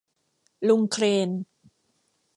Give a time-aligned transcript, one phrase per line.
[0.67, 1.29] ลุงเครน